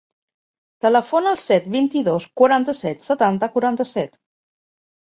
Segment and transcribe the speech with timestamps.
[0.85, 4.23] Telefona al set, vint-i-dos, quaranta-set, setanta, quaranta-set.